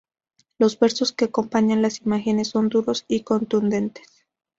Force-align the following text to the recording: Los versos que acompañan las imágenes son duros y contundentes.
Los 0.57 0.79
versos 0.79 1.11
que 1.11 1.25
acompañan 1.25 1.83
las 1.83 1.99
imágenes 2.01 2.47
son 2.47 2.69
duros 2.69 3.05
y 3.07 3.21
contundentes. 3.21 4.25